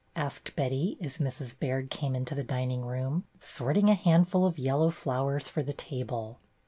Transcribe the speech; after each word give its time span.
asked 0.15 0.55
Betty, 0.55 0.97
as 0.99 1.19
Mrs. 1.19 1.53
Baird 1.59 1.91
came 1.91 2.15
into 2.15 2.33
the 2.33 2.43
dining 2.43 2.81
room, 2.83 3.25
sorting 3.39 3.87
a 3.91 3.93
handful 3.93 4.45
of 4.45 4.57
yellow 4.57 4.89
flowers 4.89 5.47
for 5.47 5.61
the 5.61 5.73
table. 5.73 6.39